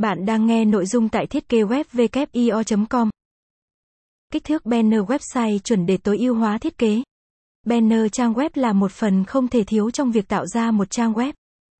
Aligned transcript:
Bạn 0.00 0.26
đang 0.26 0.46
nghe 0.46 0.64
nội 0.64 0.86
dung 0.86 1.08
tại 1.08 1.26
thiết 1.26 1.48
kế 1.48 1.62
web 1.62 2.86
com 2.90 3.10
Kích 4.32 4.44
thước 4.44 4.66
banner 4.66 5.00
website 5.00 5.58
chuẩn 5.58 5.86
để 5.86 5.96
tối 5.96 6.18
ưu 6.18 6.34
hóa 6.34 6.58
thiết 6.58 6.78
kế. 6.78 7.02
Banner 7.66 8.06
trang 8.12 8.32
web 8.32 8.50
là 8.54 8.72
một 8.72 8.92
phần 8.92 9.24
không 9.24 9.48
thể 9.48 9.64
thiếu 9.64 9.90
trong 9.90 10.10
việc 10.10 10.28
tạo 10.28 10.46
ra 10.46 10.70
một 10.70 10.90
trang 10.90 11.12
web. 11.12 11.32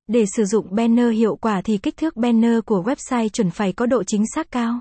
Để 0.06 0.24
sử 0.36 0.44
dụng 0.44 0.66
banner 0.70 1.12
hiệu 1.14 1.36
quả 1.36 1.62
thì 1.64 1.78
kích 1.78 1.96
thước 1.96 2.16
banner 2.16 2.58
của 2.66 2.82
website 2.82 3.28
chuẩn 3.28 3.50
phải 3.50 3.72
có 3.72 3.86
độ 3.86 4.04
chính 4.04 4.24
xác 4.34 4.50
cao. 4.50 4.80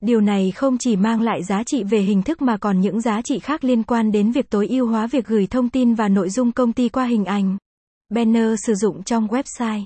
Điều 0.00 0.20
này 0.20 0.50
không 0.50 0.78
chỉ 0.78 0.96
mang 0.96 1.20
lại 1.20 1.44
giá 1.44 1.62
trị 1.66 1.84
về 1.84 2.00
hình 2.00 2.22
thức 2.22 2.42
mà 2.42 2.56
còn 2.56 2.80
những 2.80 3.00
giá 3.00 3.22
trị 3.24 3.38
khác 3.38 3.64
liên 3.64 3.82
quan 3.82 4.12
đến 4.12 4.32
việc 4.32 4.50
tối 4.50 4.68
ưu 4.68 4.86
hóa 4.86 5.06
việc 5.06 5.26
gửi 5.26 5.46
thông 5.46 5.68
tin 5.68 5.94
và 5.94 6.08
nội 6.08 6.30
dung 6.30 6.52
công 6.52 6.72
ty 6.72 6.88
qua 6.88 7.04
hình 7.04 7.24
ảnh. 7.24 7.56
Banner 8.08 8.54
sử 8.66 8.74
dụng 8.74 9.02
trong 9.02 9.26
website. 9.26 9.82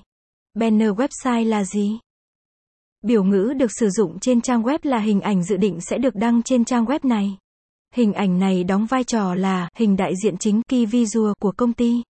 Banner 0.55 0.91
website 0.91 1.49
là 1.49 1.65
gì? 1.65 1.99
Biểu 3.03 3.25
ngữ 3.25 3.53
được 3.57 3.71
sử 3.79 3.91
dụng 3.91 4.19
trên 4.19 4.41
trang 4.41 4.63
web 4.63 4.79
là 4.83 4.99
hình 4.99 5.21
ảnh 5.21 5.43
dự 5.43 5.57
định 5.57 5.81
sẽ 5.81 5.99
được 5.99 6.15
đăng 6.15 6.43
trên 6.43 6.65
trang 6.65 6.85
web 6.85 6.99
này. 7.03 7.37
Hình 7.95 8.13
ảnh 8.13 8.39
này 8.39 8.65
đóng 8.65 8.87
vai 8.87 9.05
trò 9.05 9.35
là 9.35 9.69
hình 9.77 9.97
đại 9.97 10.13
diện 10.23 10.37
chính 10.37 10.63
key 10.69 10.87
visual 10.87 11.33
của 11.41 11.53
công 11.57 11.73
ty. 11.73 12.03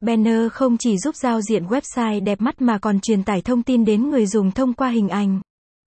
Banner 0.00 0.52
không 0.52 0.76
chỉ 0.78 0.98
giúp 0.98 1.16
giao 1.16 1.40
diện 1.40 1.66
website 1.66 2.24
đẹp 2.24 2.40
mắt 2.40 2.60
mà 2.60 2.78
còn 2.78 3.00
truyền 3.00 3.22
tải 3.22 3.42
thông 3.42 3.62
tin 3.62 3.84
đến 3.84 4.10
người 4.10 4.26
dùng 4.26 4.50
thông 4.50 4.72
qua 4.72 4.88
hình 4.88 5.08
ảnh. 5.08 5.40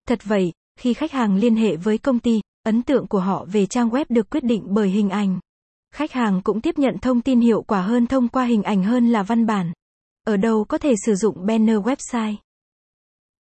Thật 0.09 0.19
vậy, 0.25 0.53
khi 0.81 0.95
khách 0.95 1.13
hàng 1.13 1.37
liên 1.37 1.57
hệ 1.57 1.77
với 1.77 1.99
công 1.99 2.19
ty, 2.19 2.41
ấn 2.63 2.83
tượng 2.83 3.07
của 3.07 3.21
họ 3.21 3.45
về 3.53 3.67
trang 3.67 3.89
web 3.89 4.05
được 4.09 4.31
quyết 4.31 4.45
định 4.45 4.63
bởi 4.69 4.89
hình 4.89 5.09
ảnh. 5.11 5.39
Khách 5.95 6.13
hàng 6.13 6.41
cũng 6.45 6.61
tiếp 6.61 6.79
nhận 6.79 6.99
thông 6.99 7.21
tin 7.21 7.41
hiệu 7.41 7.63
quả 7.63 7.83
hơn 7.83 8.07
thông 8.07 8.29
qua 8.29 8.45
hình 8.45 8.63
ảnh 8.63 8.83
hơn 8.85 9.09
là 9.09 9.23
văn 9.23 9.47
bản. 9.47 9.73
Ở 10.25 10.37
đâu 10.37 10.65
có 10.65 10.79
thể 10.79 10.95
sử 11.07 11.15
dụng 11.15 11.47
banner 11.47 11.77
website? 11.77 12.35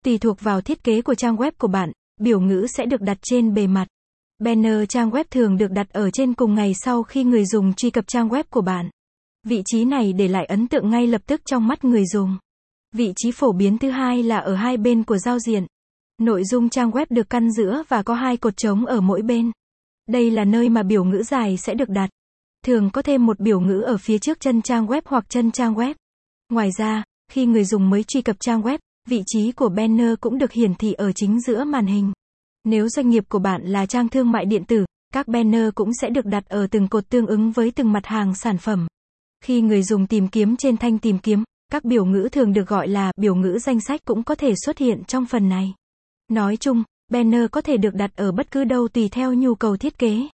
Tùy 0.05 0.19
thuộc 0.19 0.41
vào 0.41 0.61
thiết 0.61 0.84
kế 0.84 1.02
của 1.02 1.15
trang 1.15 1.37
web 1.37 1.52
của 1.59 1.69
bạn, 1.69 1.93
biểu 2.20 2.41
ngữ 2.41 2.66
sẽ 2.77 2.87
được 2.87 3.01
đặt 3.01 3.19
trên 3.23 3.55
bề 3.55 3.66
mặt. 3.66 3.89
Banner 4.39 4.89
trang 4.89 5.11
web 5.11 5.25
thường 5.31 5.56
được 5.56 5.70
đặt 5.70 5.91
ở 5.91 6.11
trên 6.11 6.34
cùng 6.34 6.55
ngày 6.55 6.73
sau 6.75 7.03
khi 7.03 7.25
người 7.25 7.45
dùng 7.47 7.73
truy 7.73 7.91
cập 7.91 8.05
trang 8.08 8.28
web 8.28 8.45
của 8.50 8.61
bạn. 8.61 8.91
Vị 9.47 9.62
trí 9.67 9.84
này 9.84 10.12
để 10.12 10.28
lại 10.28 10.45
ấn 10.45 10.69
tượng 10.69 10.91
ngay 10.91 11.06
lập 11.06 11.23
tức 11.27 11.41
trong 11.45 11.67
mắt 11.67 11.84
người 11.84 12.05
dùng. 12.06 12.39
Vị 12.95 13.12
trí 13.17 13.31
phổ 13.33 13.53
biến 13.53 13.78
thứ 13.78 13.91
hai 13.91 14.23
là 14.23 14.39
ở 14.39 14.55
hai 14.55 14.77
bên 14.77 15.05
của 15.05 15.19
giao 15.19 15.39
diện. 15.39 15.67
Nội 16.19 16.45
dung 16.45 16.69
trang 16.69 16.91
web 16.91 17.06
được 17.11 17.30
căn 17.30 17.53
giữa 17.53 17.83
và 17.89 18.03
có 18.03 18.14
hai 18.14 18.36
cột 18.36 18.56
trống 18.56 18.86
ở 18.86 19.01
mỗi 19.01 19.23
bên. 19.23 19.51
Đây 20.08 20.30
là 20.30 20.45
nơi 20.45 20.69
mà 20.69 20.83
biểu 20.83 21.05
ngữ 21.05 21.23
dài 21.23 21.56
sẽ 21.56 21.75
được 21.75 21.89
đặt. 21.89 22.11
Thường 22.64 22.91
có 22.91 23.03
thêm 23.03 23.27
một 23.27 23.41
biểu 23.41 23.61
ngữ 23.61 23.80
ở 23.80 23.97
phía 23.97 24.19
trước 24.19 24.41
chân 24.41 24.62
trang 24.62 24.86
web 24.86 25.03
hoặc 25.05 25.25
chân 25.28 25.51
trang 25.51 25.75
web. 25.75 25.95
Ngoài 26.48 26.70
ra, 26.78 27.05
khi 27.30 27.47
người 27.47 27.64
dùng 27.64 27.91
mới 27.91 28.03
truy 28.03 28.23
cập 28.23 28.36
trang 28.41 28.62
web, 28.62 28.78
vị 29.09 29.23
trí 29.27 29.53
của 29.53 29.69
banner 29.69 30.14
cũng 30.20 30.39
được 30.39 30.53
hiển 30.53 30.75
thị 30.75 30.92
ở 30.92 31.12
chính 31.12 31.41
giữa 31.41 31.64
màn 31.64 31.87
hình. 31.87 32.12
Nếu 32.64 32.89
doanh 32.89 33.09
nghiệp 33.09 33.25
của 33.28 33.39
bạn 33.39 33.62
là 33.64 33.87
trang 33.87 34.09
thương 34.09 34.31
mại 34.31 34.45
điện 34.45 34.64
tử, 34.64 34.84
các 35.14 35.28
banner 35.28 35.69
cũng 35.75 35.91
sẽ 36.01 36.11
được 36.11 36.25
đặt 36.27 36.47
ở 36.48 36.67
từng 36.70 36.89
cột 36.89 37.09
tương 37.09 37.27
ứng 37.27 37.51
với 37.51 37.70
từng 37.70 37.92
mặt 37.92 38.06
hàng 38.06 38.34
sản 38.34 38.59
phẩm. 38.59 38.86
Khi 39.45 39.61
người 39.61 39.83
dùng 39.83 40.06
tìm 40.06 40.29
kiếm 40.29 40.56
trên 40.56 40.77
thanh 40.77 40.98
tìm 40.98 41.19
kiếm, 41.19 41.45
các 41.73 41.84
biểu 41.84 42.05
ngữ 42.05 42.29
thường 42.33 42.53
được 42.53 42.69
gọi 42.69 42.89
là 42.89 43.12
biểu 43.17 43.34
ngữ 43.34 43.59
danh 43.59 43.81
sách 43.81 44.01
cũng 44.05 44.23
có 44.23 44.34
thể 44.34 44.53
xuất 44.64 44.79
hiện 44.79 45.05
trong 45.05 45.27
phần 45.27 45.48
này. 45.48 45.75
Nói 46.31 46.56
chung, 46.56 46.83
banner 47.12 47.42
có 47.53 47.61
thể 47.61 47.77
được 47.77 47.95
đặt 47.95 48.17
ở 48.17 48.33
bất 48.33 48.51
cứ 48.51 48.64
đâu 48.64 48.89
tùy 48.89 49.09
theo 49.09 49.34
nhu 49.34 49.55
cầu 49.55 49.77
thiết 49.77 49.98
kế. 49.98 50.29